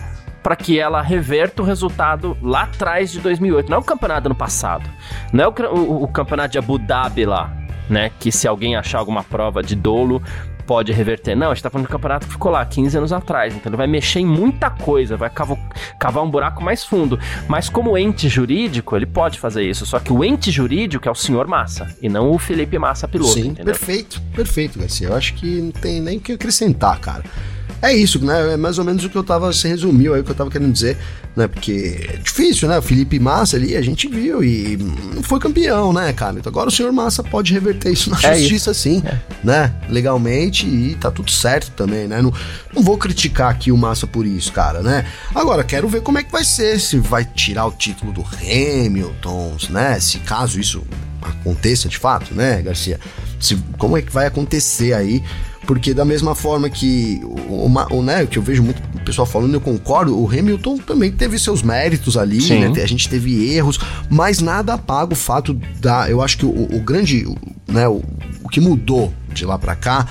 [0.47, 3.69] para que ela reverta o resultado lá atrás de 2008.
[3.69, 4.89] Não é o campeonato ano passado.
[5.33, 7.53] Não é o, o, o campeonato de Abu Dhabi lá,
[7.89, 8.11] né?
[8.17, 10.23] Que se alguém achar alguma prova de dolo,
[10.65, 11.35] pode reverter.
[11.35, 13.53] Não, a gente tá falando do campeonato que ficou lá 15 anos atrás.
[13.53, 15.57] Então ele vai mexer em muita coisa, vai cavar,
[15.99, 17.19] cavar um buraco mais fundo.
[17.49, 19.85] Mas como ente jurídico, ele pode fazer isso.
[19.85, 23.33] Só que o ente jurídico é o senhor Massa e não o Felipe Massa piloto.
[23.33, 23.65] Sim, entendeu?
[23.65, 25.09] perfeito, perfeito, Garcia.
[25.09, 27.25] Eu acho que não tem nem o que acrescentar, cara.
[27.81, 28.53] É isso, né?
[28.53, 30.49] É mais ou menos o que eu tava, se resumiu aí o que eu tava
[30.49, 30.97] querendo dizer,
[31.35, 31.47] né?
[31.47, 32.77] Porque é difícil, né?
[32.77, 34.77] O Felipe Massa ali, a gente viu e
[35.13, 36.37] não foi campeão, né, cara?
[36.39, 38.81] Então agora o senhor Massa pode reverter isso na é justiça, isso.
[38.81, 39.19] sim, é.
[39.43, 39.73] né?
[39.89, 42.21] Legalmente e tá tudo certo também, né?
[42.21, 42.33] Não,
[42.73, 45.05] não vou criticar aqui o Massa por isso, cara, né?
[45.35, 49.55] Agora, quero ver como é que vai ser, se vai tirar o título do Hamilton,
[49.69, 49.99] né?
[49.99, 50.83] Se caso isso
[51.21, 52.99] aconteça de fato, né, Garcia?
[53.39, 55.23] Se, como é que vai acontecer aí
[55.67, 59.61] porque da mesma forma que o, o, né, que eu vejo muito pessoal falando, eu
[59.61, 62.81] concordo, o Hamilton também teve seus méritos ali, né?
[62.81, 66.09] A gente teve erros, mas nada apaga o fato da.
[66.09, 67.25] Eu acho que o, o grande.
[67.67, 68.01] Né, o,
[68.43, 70.07] o que mudou de lá para cá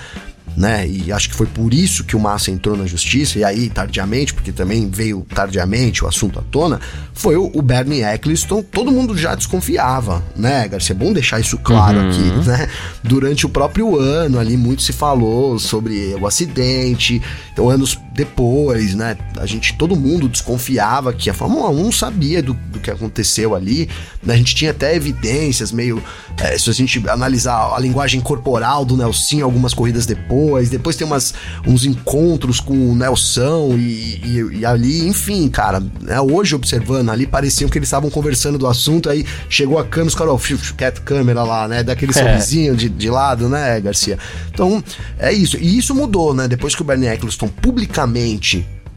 [0.56, 0.86] né?
[0.88, 4.32] E acho que foi por isso que o Massa entrou na justiça, e aí tardiamente,
[4.32, 6.80] porque também veio tardiamente o assunto à tona,
[7.12, 8.62] foi o, Bernie Eccleston.
[8.62, 10.94] Todo mundo já desconfiava, né, Garcia?
[10.94, 12.08] É bom deixar isso claro uhum.
[12.08, 12.68] aqui, né?
[13.02, 17.20] Durante o próprio ano ali, muito se falou sobre o acidente,
[17.52, 19.16] então anos depois, né?
[19.38, 23.88] A gente, todo mundo desconfiava que a Fórmula 1 sabia do, do que aconteceu ali,
[24.22, 24.34] né?
[24.34, 26.02] A gente tinha até evidências meio.
[26.38, 30.96] É, se a gente analisar a linguagem corporal do Nelson algumas corridas depois depois.
[30.96, 31.34] Tem umas,
[31.66, 35.80] uns encontros com o Nelson e, e, e ali, enfim, cara.
[36.00, 39.10] Né, hoje observando ali, pareciam que eles estavam conversando do assunto.
[39.10, 41.82] Aí chegou a câmera, os caras, cat câmera lá, né?
[41.82, 42.14] Daquele é.
[42.14, 44.18] sorrisinho de, de lado, né, Garcia?
[44.50, 44.82] Então,
[45.18, 45.56] é isso.
[45.56, 46.48] E isso mudou, né?
[46.48, 48.05] Depois que o Bernie Eccleston publicamente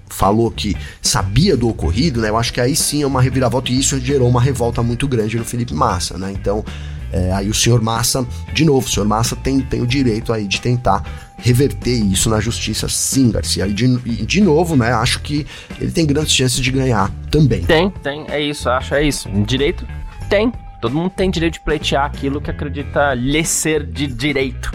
[0.10, 2.30] falou que sabia do ocorrido, né?
[2.30, 5.38] Eu acho que aí sim é uma reviravolta e isso gerou uma revolta muito grande
[5.38, 6.32] no Felipe Massa, né?
[6.32, 6.64] Então,
[7.12, 10.48] é, aí o senhor Massa, de novo, o senhor Massa tem, tem o direito aí
[10.48, 11.04] de tentar
[11.38, 13.66] reverter isso na justiça, sim, Garcia.
[13.66, 15.48] E de, e de novo, né, acho que
[15.80, 17.62] ele tem grandes chances de ganhar também.
[17.64, 19.30] Tem, tem, é isso, acho, é isso.
[19.46, 19.88] Direito
[20.30, 20.52] tem.
[20.82, 24.72] Todo mundo tem direito de pleitear aquilo que acredita lhe ser de direito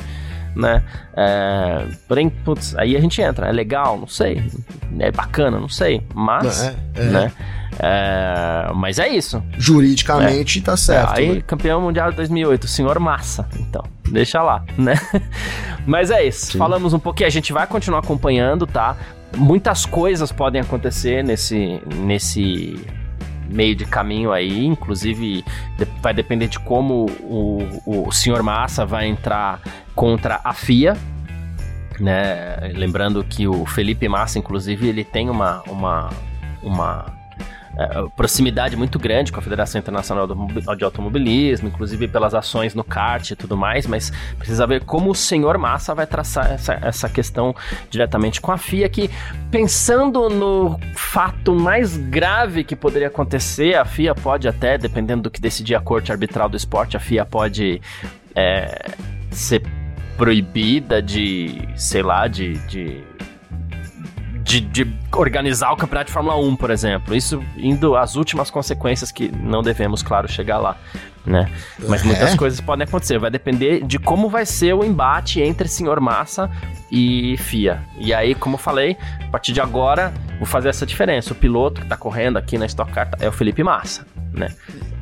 [0.54, 0.82] né?
[1.16, 3.48] É, porém, putz, aí a gente entra.
[3.48, 3.98] É legal?
[3.98, 4.42] Não sei.
[4.98, 5.58] É bacana?
[5.58, 6.02] Não sei.
[6.14, 7.04] Mas, é, é.
[7.04, 7.32] né?
[7.78, 9.42] É, mas é isso.
[9.58, 11.18] Juridicamente tá certo.
[11.18, 11.42] aí, né?
[11.46, 13.48] campeão mundial de 2008, o senhor Massa.
[13.58, 14.94] Então, deixa lá, né?
[15.86, 16.52] mas é isso.
[16.52, 16.58] Sim.
[16.58, 17.26] Falamos um pouquinho.
[17.26, 18.96] A gente vai continuar acompanhando, tá?
[19.36, 22.80] Muitas coisas podem acontecer nesse, nesse
[23.48, 25.44] meio de caminho aí, inclusive
[26.00, 29.60] vai depender de como o, o senhor Massa vai entrar
[29.94, 30.96] contra a FIA,
[32.00, 32.72] né?
[32.74, 36.10] Lembrando que o Felipe Massa, inclusive, ele tem uma, uma,
[36.62, 37.06] uma
[37.76, 40.26] é, proximidade muito grande com a Federação Internacional
[40.76, 45.14] de Automobilismo, inclusive pelas ações no kart e tudo mais, mas precisa ver como o
[45.14, 47.54] senhor Massa vai traçar essa, essa questão
[47.90, 49.10] diretamente com a FIA, que
[49.50, 55.40] pensando no fato mais grave que poderia acontecer, a FIA pode até, dependendo do que
[55.40, 57.80] decidir a Corte Arbitral do Esporte, a FIA pode
[58.34, 58.90] é,
[59.30, 59.62] ser
[60.16, 63.02] proibida de, sei lá, de, de
[64.44, 67.16] de, de, organizar o campeonato de Fórmula 1, por exemplo.
[67.16, 70.76] Isso indo às últimas consequências que não devemos, claro, chegar lá,
[71.26, 71.50] né?
[71.88, 72.04] Mas é.
[72.04, 73.18] muitas coisas podem acontecer.
[73.18, 76.50] Vai depender de como vai ser o embate entre Senhor Massa
[76.90, 77.82] e FIA.
[77.98, 81.32] E aí, como eu falei, a partir de agora, vou fazer essa diferença.
[81.32, 84.48] O piloto que tá correndo aqui na Stock Car é o Felipe Massa, né?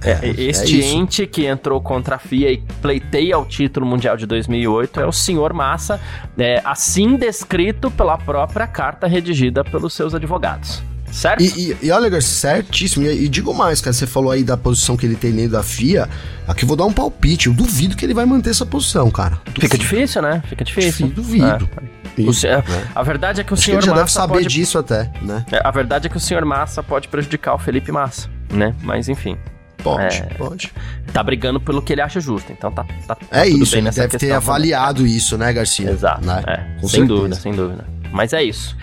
[0.04, 4.16] É, é, este é ente que entrou contra a FIA e pleiteia o título mundial
[4.16, 6.00] de 2008 é o senhor Massa,
[6.37, 10.82] é, assim descrito pela própria carta redigida pelos seus advogados.
[11.12, 11.42] Certo?
[11.42, 13.05] E, e, e olha, certíssimo.
[13.05, 15.62] E, e, digo mais, cara, você falou aí da posição que ele tem dentro da
[15.62, 16.09] FIA.
[16.48, 17.48] Aqui eu vou dar um palpite.
[17.48, 19.38] Eu duvido que ele vai manter essa posição, cara.
[19.44, 19.61] Duvido.
[19.61, 20.42] Fica difícil, né?
[20.48, 21.09] Fica difícil.
[21.09, 21.68] duvido.
[21.77, 22.22] É.
[22.22, 22.64] O, é.
[22.94, 24.55] A verdade é que o Acho senhor que ele já Massa deve saber pode...
[24.55, 25.44] disso até, né?
[25.53, 28.75] É, a verdade é que o senhor Massa pode prejudicar o Felipe Massa, né?
[28.83, 29.37] Mas enfim.
[29.83, 30.72] Pode, é, pode.
[31.12, 34.31] Tá brigando pelo que ele acha justo, então tá, tá, É isso, ele deve ter
[34.31, 35.90] avaliado isso, né, Garcia?
[35.90, 36.42] Exato, né?
[36.46, 37.07] é, sem certeza.
[37.07, 37.85] dúvida, sem dúvida.
[38.12, 38.77] Mas é isso.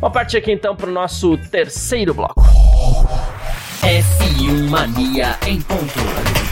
[0.00, 2.40] Vamos partir aqui então pro nosso terceiro bloco.
[3.82, 6.49] F1 Mania em ponto.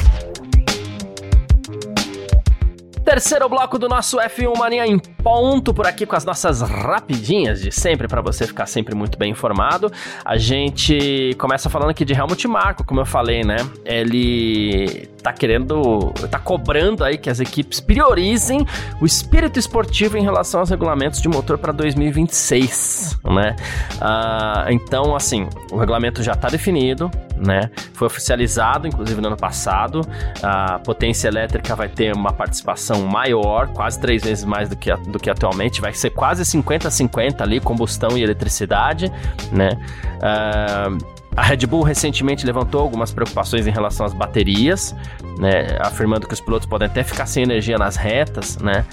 [3.09, 7.73] Terceiro bloco do nosso F1 Mania em ponto por aqui com as nossas rapidinhas de
[7.73, 9.90] sempre para você ficar sempre muito bem informado.
[10.23, 13.57] A gente começa falando aqui de Helmut Marko, como eu falei, né?
[13.83, 18.66] Ele tá querendo, tá cobrando aí que as equipes priorizem
[19.01, 23.57] o espírito esportivo em relação aos regulamentos de motor para 2026, né?
[24.03, 27.70] Uh, então, assim, o regulamento já tá definido, né?
[27.92, 30.01] Foi oficializado, inclusive no ano passado.
[30.42, 35.18] A potência elétrica vai ter uma participação maior, quase três vezes mais do que, do
[35.18, 35.81] que atualmente.
[35.81, 39.12] Vai ser quase 50-50 ali, combustão e eletricidade,
[39.53, 39.70] né?
[40.18, 44.92] Uh, a Red Bull recentemente levantou algumas preocupações em relação às baterias,
[45.38, 48.85] né, afirmando que os pilotos podem até ficar sem energia nas retas, né?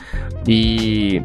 [0.47, 1.23] E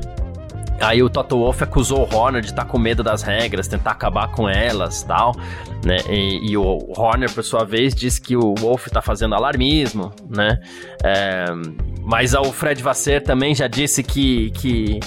[0.81, 3.91] Aí o Toto Wolff acusou o Horner de estar tá com medo das regras, tentar
[3.91, 5.35] acabar com elas tal,
[5.85, 5.99] né?
[6.09, 10.59] E, e o Horner, por sua vez, diz que o Wolff está fazendo alarmismo, né?
[11.05, 11.45] É,
[12.03, 15.01] mas o Fred Vasser também já disse que, que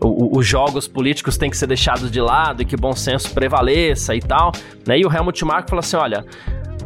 [0.00, 4.14] o, os jogos políticos têm que ser deixados de lado e que bom senso prevaleça
[4.14, 4.52] e tal,
[4.86, 4.98] né?
[4.98, 6.24] E o Helmut Marko falou assim, olha,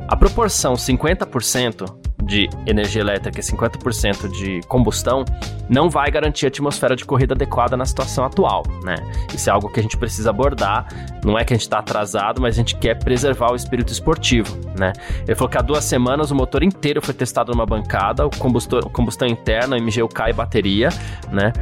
[0.09, 5.25] a proporção 50% de energia elétrica e 50% de combustão
[5.69, 8.97] não vai garantir a atmosfera de corrida adequada na situação atual, né?
[9.33, 10.89] Isso é algo que a gente precisa abordar.
[11.25, 14.59] Não é que a gente está atrasado, mas a gente quer preservar o espírito esportivo,
[14.77, 14.93] né?
[15.27, 18.81] Ele falou que há duas semanas o motor inteiro foi testado numa bancada, o combustão,
[18.81, 20.89] combustão interna, MGUK e bateria,
[21.31, 21.53] né?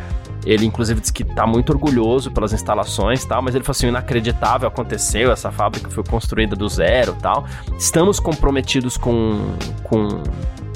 [0.46, 4.68] Ele, inclusive, disse que está muito orgulhoso pelas instalações tal, mas ele falou assim: inacreditável
[4.68, 7.44] aconteceu, essa fábrica foi construída do zero tal.
[7.76, 10.22] Estamos comprometidos com, com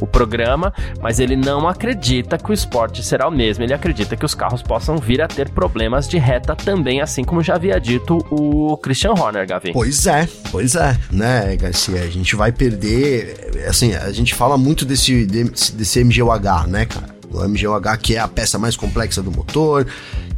[0.03, 3.63] o programa, mas ele não acredita que o esporte será o mesmo.
[3.63, 7.41] Ele acredita que os carros possam vir a ter problemas de reta também, assim como
[7.41, 9.73] já havia dito o Christian Horner, Gavi.
[9.73, 12.03] Pois é, pois é, né, Garcia?
[12.03, 13.65] A gente vai perder.
[13.69, 17.13] Assim, a gente fala muito desse, desse MGUH, né, cara?
[17.31, 19.87] O MGUH que é a peça mais complexa do motor,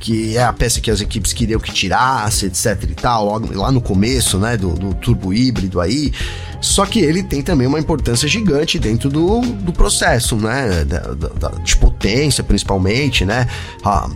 [0.04, 3.80] que é a peça que as equipes queriam que tirasse, etc e tal, lá no
[3.80, 6.12] começo, né, do, do turbo híbrido aí.
[6.60, 11.48] Só que ele tem também uma importância gigante dentro do, do processo, né, da, da,
[11.58, 13.46] de potência principalmente, né,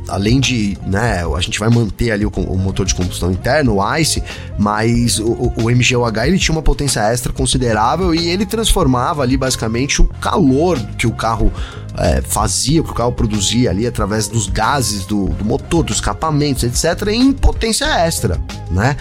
[0.08, 3.96] além de, né, a gente vai manter ali o, o, motor de combustão interno, o
[3.96, 4.22] ICE,
[4.58, 10.02] mas o, o MGUH ele tinha uma potência extra considerável e ele transformava ali basicamente
[10.02, 11.50] o calor que o carro
[11.98, 16.62] é, fazia, que o carro produzia ali através dos gases do, do motor, dos escapamentos,
[16.62, 18.96] etc., em potência extra, né?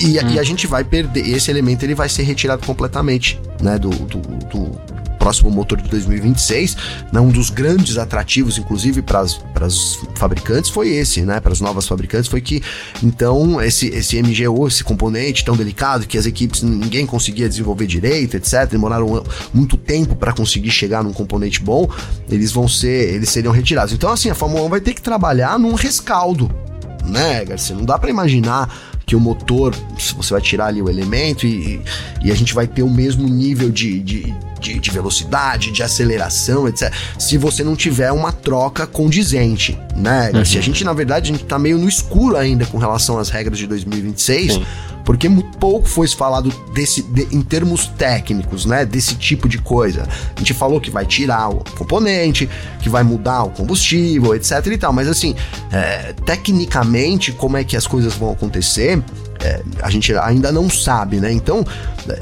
[0.00, 0.30] E, hum.
[0.30, 4.18] e, a gente vai perder, esse elemento ele vai ser retirado completamente, né, do, do,
[4.18, 4.80] do
[5.24, 6.76] próximo motor de 2026,
[7.10, 11.40] né, um dos grandes atrativos, inclusive para as fabricantes, foi esse, né?
[11.40, 12.62] Para as novas fabricantes, foi que
[13.02, 18.36] então esse, esse MGU, esse componente tão delicado que as equipes ninguém conseguia desenvolver direito,
[18.36, 21.88] etc., demoraram muito tempo para conseguir chegar num componente bom,
[22.28, 23.94] eles vão ser, eles seriam retirados.
[23.94, 26.54] Então, assim, a Fórmula 1 vai ter que trabalhar num rescaldo,
[27.02, 27.74] né, Garcia?
[27.74, 28.68] Não dá para imaginar
[29.06, 29.74] que o motor,
[30.16, 31.80] você vai tirar ali o elemento e,
[32.22, 36.66] e a gente vai ter o mesmo nível de, de, de, de, velocidade, de aceleração,
[36.66, 36.92] etc.
[37.18, 40.30] Se você não tiver uma troca condizente, né?
[40.32, 40.44] Uhum.
[40.44, 43.28] Se a gente, na verdade, a gente tá meio no escuro ainda com relação às
[43.28, 44.54] regras de 2026.
[44.54, 44.64] Sim
[45.04, 50.08] porque muito pouco foi falado desse, de, em termos técnicos, né, desse tipo de coisa.
[50.34, 52.48] A gente falou que vai tirar o componente,
[52.80, 55.36] que vai mudar o combustível, etc e tal, mas assim,
[55.70, 59.02] é, tecnicamente, como é que as coisas vão acontecer,
[59.44, 61.30] é, a gente ainda não sabe, né?
[61.30, 61.62] Então,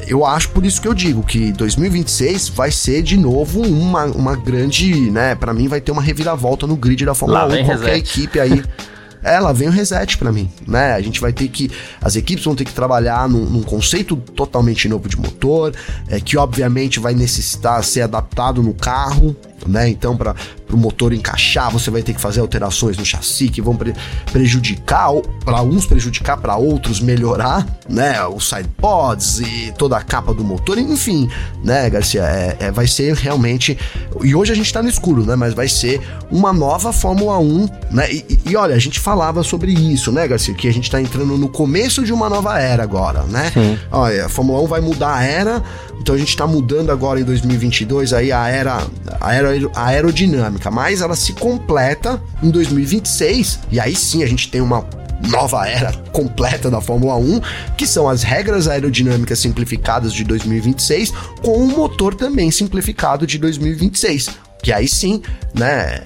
[0.08, 4.34] eu acho por isso que eu digo que 2026 vai ser de novo uma, uma
[4.34, 5.36] grande, né?
[5.36, 7.48] Para mim vai ter uma reviravolta no grid da Fórmula 1.
[7.48, 7.98] Qualquer reset.
[7.98, 8.62] equipe aí
[9.22, 10.94] ela vem o reset para mim, né?
[10.94, 14.88] A gente vai ter que, as equipes vão ter que trabalhar num, num conceito totalmente
[14.88, 15.72] novo de motor,
[16.08, 19.88] é, que obviamente vai necessitar ser adaptado no carro, né?
[19.88, 20.34] Então, para
[20.70, 23.94] o motor encaixar, você vai ter que fazer alterações no chassi que vão pre
[24.30, 25.12] prejudicar,
[25.44, 28.24] para uns prejudicar, para outros melhorar, né?
[28.26, 31.28] Os sidepods e toda a capa do motor, enfim,
[31.62, 32.22] né, Garcia?
[32.22, 33.78] É, é vai ser realmente.
[34.22, 35.36] E hoje a gente tá no escuro, né?
[35.36, 38.12] Mas vai ser uma nova Fórmula 1, né?
[38.12, 40.54] E, e, olha, a gente falava sobre isso, né, Garcia?
[40.54, 43.50] Que a gente tá entrando no começo de uma nova era agora, né?
[43.52, 43.78] Sim.
[43.90, 45.62] Olha, a Fórmula 1 vai mudar a era,
[46.00, 48.82] então a gente tá mudando agora em 2022 aí a era,
[49.20, 54.60] a era aerodinâmica, mas ela se completa em 2026 e aí sim a gente tem
[54.60, 54.86] uma
[55.28, 57.40] nova era completa da Fórmula 1,
[57.76, 64.30] que são as regras aerodinâmicas simplificadas de 2026 com o motor também simplificado de 2026.
[64.62, 65.22] Que aí sim,
[65.54, 66.02] né,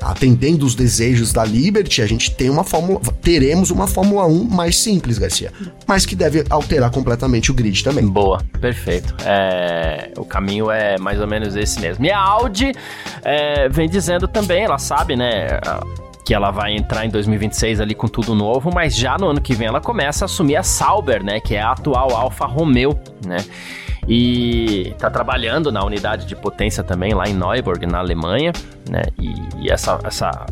[0.00, 4.78] atendendo os desejos da Liberty, a gente tem uma Fórmula, teremos uma Fórmula 1 mais
[4.78, 5.52] simples, Garcia,
[5.86, 8.06] mas que deve alterar completamente o grid também.
[8.06, 9.14] Boa, perfeito.
[9.24, 12.04] É, o caminho é mais ou menos esse mesmo.
[12.04, 12.72] E a Audi
[13.24, 15.60] é, vem dizendo também, ela sabe, né?
[16.24, 19.54] que ela vai entrar em 2026 ali com tudo novo, mas já no ano que
[19.54, 23.38] vem ela começa a assumir a Sauber, né, que é a atual Alfa Romeo, né?
[24.08, 28.52] E está trabalhando na unidade de potência também lá em Neuburg, na Alemanha,
[28.88, 29.02] né?
[29.18, 29.32] E,
[29.64, 30.46] e essa, essa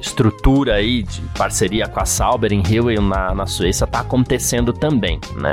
[0.00, 5.20] estrutura aí de parceria com a Sauber em Rio na, na Suíça está acontecendo também,
[5.36, 5.52] né?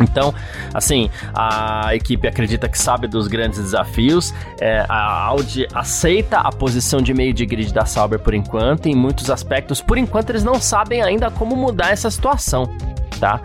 [0.00, 0.34] Então,
[0.74, 4.34] assim, a equipe acredita que sabe dos grandes desafios.
[4.60, 8.94] É, a Audi aceita a posição de meio de grid da Sauber por enquanto, em
[8.94, 9.80] muitos aspectos.
[9.80, 12.68] Por enquanto, eles não sabem ainda como mudar essa situação.
[13.18, 13.40] Tá?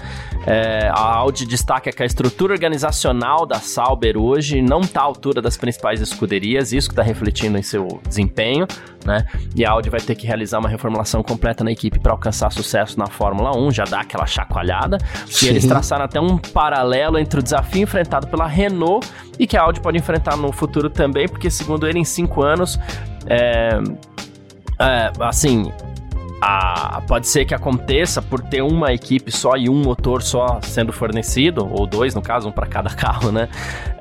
[0.46, 5.42] É, a Audi destaca que a estrutura organizacional da Sauber hoje não está à altura
[5.42, 8.66] das principais escuderias, isso que está refletindo em seu desempenho,
[9.06, 9.26] né?
[9.56, 12.98] E a Audi vai ter que realizar uma reformulação completa na equipe para alcançar sucesso
[12.98, 14.98] na Fórmula 1, já dá aquela chacoalhada.
[15.28, 15.46] Sim.
[15.46, 19.08] E eles traçaram até um paralelo entre o desafio enfrentado pela Renault
[19.38, 22.80] e que a Audi pode enfrentar no futuro também, porque segundo ele, em cinco anos,
[23.28, 23.80] é,
[24.80, 25.72] é, assim,
[26.42, 30.92] a, pode ser que aconteça por ter uma equipe só e um motor só sendo
[30.92, 33.48] fornecido, ou dois no caso, um para cada carro, né?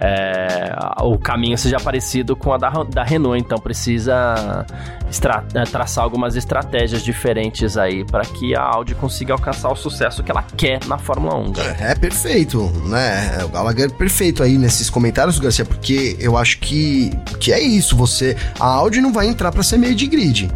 [0.01, 4.65] É, o caminho seja parecido com a da, da Renault, então precisa
[5.07, 10.23] extra, é, traçar algumas estratégias diferentes aí para que a Audi consiga alcançar o sucesso
[10.23, 11.53] que ela quer na Fórmula 1.
[11.59, 13.45] É, é perfeito, né?
[13.45, 17.95] O Gallagher é perfeito aí nesses comentários, Garcia, porque eu acho que, que é isso,
[17.95, 20.51] você a Audi não vai entrar para ser meio de grid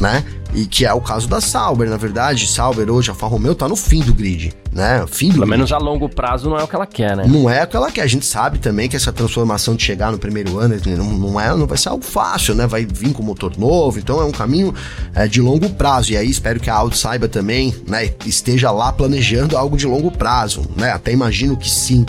[0.00, 0.24] né?
[0.54, 2.46] E que é o caso da Sauber, na verdade.
[2.46, 5.04] Sauber hoje, a Alfa Romeo tá no fim do grid, né?
[5.06, 5.50] Fim do Pelo grid.
[5.50, 7.24] menos a longo prazo não é o que ela quer, né?
[7.26, 8.02] Não é o que ela quer.
[8.02, 11.54] A gente sabe também que essa transformação de chegar no primeiro ano não, não, é,
[11.54, 12.66] não vai ser algo fácil, né?
[12.66, 14.74] Vai vir com motor novo, então é um caminho
[15.14, 16.12] é, de longo prazo.
[16.12, 18.10] E aí espero que a Audi saiba também, né?
[18.26, 20.90] Esteja lá planejando algo de longo prazo, né?
[20.90, 22.04] Até imagino que sim.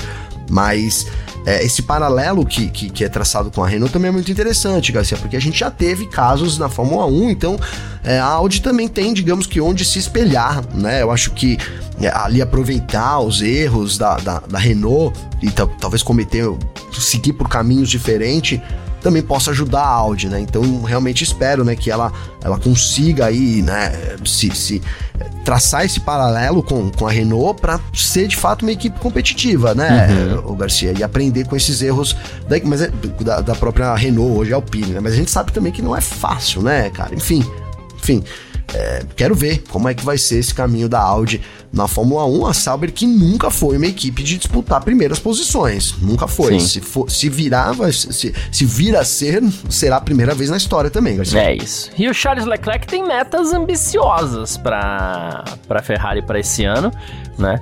[0.50, 1.06] Mas
[1.46, 4.92] é, esse paralelo que, que, que, é traçado com a Renault também é muito interessante,
[4.92, 7.60] Garcia, porque a gente já teve casos na Fórmula 1, então
[8.04, 11.02] é, a Audi também tem, digamos que, onde se espelhar, né?
[11.02, 11.58] Eu acho que
[12.00, 16.46] é, ali aproveitar os erros da, da, da Renault e talvez cometer,
[16.92, 18.60] seguir por caminhos diferentes
[19.02, 20.40] também possa ajudar a Audi, né?
[20.40, 22.12] Então realmente espero, né, que ela,
[22.44, 23.92] ela consiga aí, né,
[24.26, 24.82] se, se
[25.44, 30.08] traçar esse paralelo com, com a Renault para ser de fato uma equipe competitiva, né,
[30.08, 30.52] uhum.
[30.52, 32.16] o Garcia, e aprender com esses erros
[32.48, 35.00] da, mas é, da, da própria Renault hoje Alpine, né?
[35.00, 37.16] Mas a gente sabe também que não é fácil, né, cara?
[37.16, 37.44] Enfim,
[37.98, 38.24] enfim,
[38.74, 42.46] é, quero ver como é que vai ser esse caminho da Audi na Fórmula 1,
[42.46, 45.96] a Sauber que nunca foi uma equipe de disputar primeiras posições.
[46.02, 46.60] Nunca foi.
[46.60, 50.58] Se, for, se virar, vai, se, se vir a ser, será a primeira vez na
[50.58, 51.42] história também, Garcia.
[51.42, 51.90] É isso.
[51.98, 56.92] E o Charles Leclerc tem metas ambiciosas para a Ferrari para esse ano,
[57.38, 57.60] né?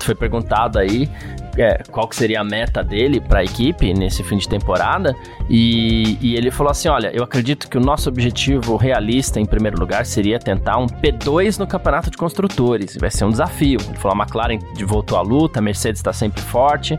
[0.00, 1.10] Foi perguntado aí
[1.56, 5.14] é, qual que seria a meta dele para a equipe nesse fim de temporada
[5.48, 9.78] e, e, ele falou assim, olha, eu acredito que o nosso objetivo realista em primeiro
[9.78, 13.78] lugar seria tentar um P2 no campeonato de construtores, vai ser um desafio.
[13.88, 16.98] Ele falou, a McLaren voltou à luta, a Mercedes está sempre forte.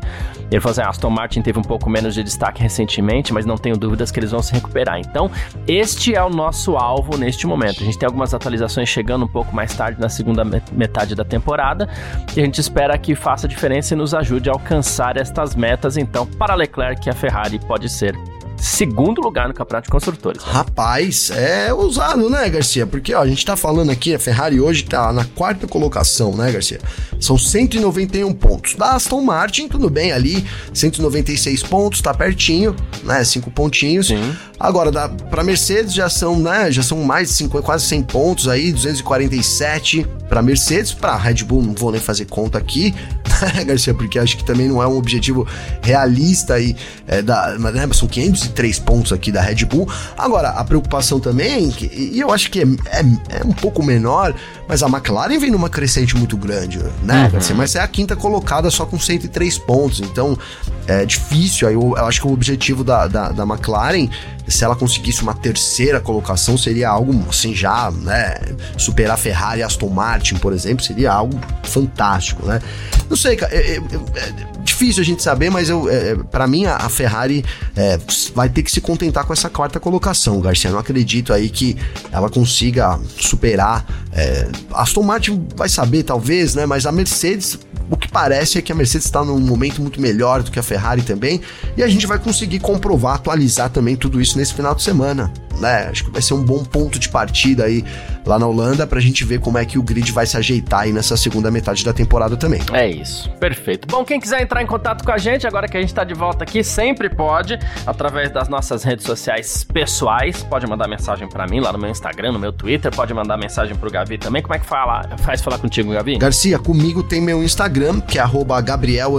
[0.50, 3.58] Ele falou assim, a Aston Martin teve um pouco menos de destaque recentemente, mas não
[3.58, 4.98] tenho dúvidas que eles vão se recuperar.
[4.98, 5.30] Então,
[5.68, 7.82] este é o nosso alvo neste momento.
[7.82, 11.90] A gente tem algumas atualizações chegando um pouco mais tarde na segunda metade da temporada
[12.36, 15.98] e a gente espera que faça diferença e nos ajude a alcançar estas metas.
[15.98, 18.16] Então, para Leclerc, a Ferrari pode ser
[18.58, 20.44] segundo lugar no Campeonato de Construtores.
[20.44, 20.52] Né?
[20.52, 22.86] Rapaz, é ousado, né, Garcia?
[22.86, 26.52] Porque ó, a gente tá falando aqui, a Ferrari hoje tá na quarta colocação, né,
[26.52, 26.80] Garcia?
[27.20, 28.76] São 191 pontos.
[28.76, 33.24] Da Aston Martin, tudo bem ali, 196 pontos, tá pertinho, né?
[33.24, 34.08] Cinco pontinhos.
[34.08, 34.36] Sim.
[34.60, 38.48] Agora, da, pra Mercedes já são, né, já são mais de 50, quase 100 pontos
[38.48, 42.94] aí, 247 para Mercedes, para Red Bull não vou nem fazer conta aqui,
[43.56, 45.48] né, Garcia, porque acho que também não é um objetivo
[45.82, 48.08] realista aí, é, da, né, são
[48.48, 49.88] 503 pontos aqui da Red Bull.
[50.18, 54.34] Agora, a preocupação também, que, e eu acho que é, é, é, um pouco menor,
[54.68, 57.32] mas a McLaren vem numa crescente muito grande, né, uhum.
[57.32, 57.56] Garcia?
[57.56, 60.38] Mas é a quinta colocada só com 103 pontos, então
[60.88, 61.68] é difícil.
[61.68, 64.10] Aí eu, eu acho que o objetivo da, da, da McLaren
[64.48, 68.36] se ela conseguisse uma terceira colocação, seria algo assim já, né?
[68.78, 72.62] Superar Ferrari e Aston Martin, por exemplo, seria algo fantástico, né?
[73.10, 73.54] Não sei, cara.
[73.54, 77.44] É, é, é difícil a gente saber, mas eu, é, é para mim a, Ferrari
[77.76, 78.00] é,
[78.34, 80.72] vai ter que se contentar com essa quarta colocação, Garcia.
[80.72, 81.76] Não acredito aí que
[82.12, 83.86] ela consiga superar.
[84.14, 86.66] É, Aston Martin vai saber, talvez, né?
[86.66, 90.44] Mas a Mercedes o que parece é que a Mercedes está num momento muito melhor
[90.44, 91.42] do que a Ferrari também,
[91.76, 95.32] e a gente vai conseguir comprovar, atualizar também tudo isso nesse final de semana.
[95.60, 95.88] Né?
[95.90, 97.84] Acho que vai ser um bom ponto de partida aí
[98.26, 100.82] lá na Holanda para a gente ver como é que o grid vai se ajeitar
[100.82, 102.62] aí nessa segunda metade da temporada também.
[102.74, 103.88] É isso, perfeito.
[103.88, 106.14] Bom, quem quiser entrar em contato com a gente, agora que a gente está de
[106.14, 111.60] volta aqui, sempre pode, através das nossas redes sociais pessoais, pode mandar mensagem para mim
[111.60, 114.42] lá no meu Instagram, no meu Twitter, pode mandar mensagem pro Gavi também.
[114.42, 116.18] Como é que fala, faz falar contigo, Gavi?
[116.18, 118.28] Garcia, comigo tem meu Instagram, que é
[118.64, 119.14] Gabriel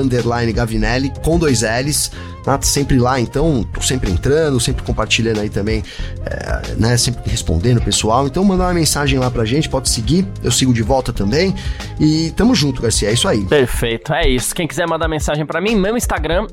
[0.54, 2.10] Gavinelli, com dois L's.
[2.44, 5.82] Tá sempre lá, então, tô sempre entrando, sempre compartilhando aí também,
[6.24, 6.96] é, né?
[6.96, 8.26] Sempre respondendo o pessoal.
[8.26, 11.54] Então, mandar uma mensagem lá pra gente, pode seguir, eu sigo de volta também.
[12.00, 13.44] E tamo junto, Garcia, é isso aí.
[13.44, 14.54] Perfeito, é isso.
[14.54, 16.46] Quem quiser mandar mensagem para mim, meu Instagram,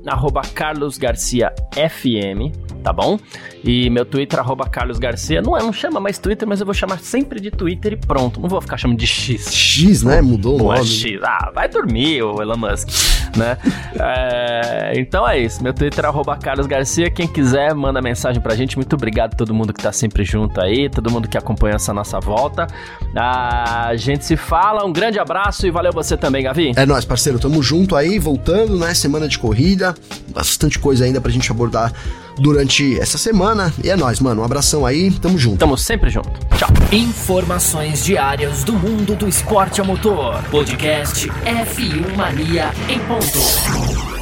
[0.53, 3.17] carlosgarciafm tá bom?
[3.63, 6.73] E meu Twitter, arroba Carlos Garcia, não, é, não chama mais Twitter, mas eu vou
[6.75, 8.39] chamar sempre de Twitter e pronto.
[8.39, 9.51] Não vou ficar chamando de X.
[9.51, 10.21] X, né?
[10.21, 10.79] Mudou o Não nome.
[10.81, 11.19] é X.
[11.23, 12.87] Ah, vai dormir, o Elon Musk,
[13.35, 13.57] né?
[13.97, 15.63] É, então é isso.
[15.63, 17.09] Meu Twitter é arroba Carlos Garcia.
[17.09, 18.75] Quem quiser, manda mensagem pra gente.
[18.75, 21.93] Muito obrigado a todo mundo que tá sempre junto aí, todo mundo que acompanha essa
[21.93, 22.67] nossa volta.
[23.15, 26.73] A gente se fala, um grande abraço e valeu você também, Gavi.
[26.75, 27.39] É nóis, parceiro.
[27.39, 28.93] Tamo junto aí, voltando, né?
[28.93, 29.95] Semana de corrida.
[30.33, 31.91] Bastante coisa ainda pra gente abordar
[32.37, 33.73] durante essa semana.
[33.83, 34.41] E é nóis, mano.
[34.41, 35.11] Um abração aí.
[35.11, 35.57] Tamo junto.
[35.57, 36.29] Tamo sempre junto.
[36.57, 36.69] Tchau.
[36.91, 40.41] Informações diárias do mundo do esporte a motor.
[40.51, 44.14] Podcast F1 Mania em ponto.